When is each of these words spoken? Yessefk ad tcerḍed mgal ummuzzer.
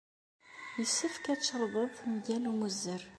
Yessefk 0.79 1.25
ad 1.31 1.39
tcerḍed 1.39 1.95
mgal 2.13 2.43
ummuzzer. 2.51 3.03